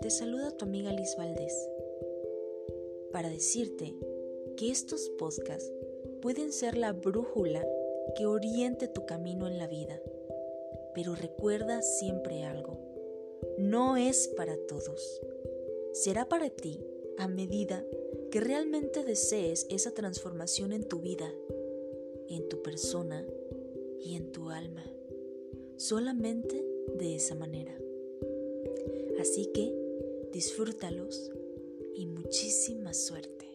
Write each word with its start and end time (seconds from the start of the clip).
te 0.00 0.10
saluda 0.10 0.52
tu 0.52 0.64
amiga 0.64 0.92
Liz 0.92 1.16
Valdés 1.16 1.68
para 3.10 3.28
decirte 3.28 3.96
que 4.56 4.70
estos 4.70 5.10
podcasts 5.18 5.72
pueden 6.22 6.52
ser 6.52 6.76
la 6.76 6.92
brújula 6.92 7.66
que 8.14 8.26
oriente 8.26 8.86
tu 8.86 9.06
camino 9.06 9.48
en 9.48 9.58
la 9.58 9.66
vida. 9.66 10.00
Pero 10.94 11.16
recuerda 11.16 11.82
siempre 11.82 12.44
algo, 12.44 12.78
no 13.58 13.96
es 13.96 14.28
para 14.36 14.56
todos. 14.56 15.20
Será 15.92 16.28
para 16.28 16.50
ti 16.50 16.80
a 17.16 17.26
medida 17.26 17.84
que 18.30 18.40
realmente 18.40 19.02
desees 19.02 19.66
esa 19.68 19.92
transformación 19.94 20.72
en 20.72 20.84
tu 20.84 21.00
vida, 21.00 21.28
en 22.28 22.48
tu 22.48 22.62
persona 22.62 23.26
y 24.00 24.14
en 24.14 24.30
tu 24.30 24.50
alma. 24.50 24.84
Solamente 25.76 26.64
de 26.98 27.16
esa 27.16 27.34
manera. 27.34 27.76
Así 29.20 29.50
que 29.52 29.74
disfrútalos 30.32 31.32
y 31.94 32.06
muchísima 32.06 32.94
suerte. 32.94 33.47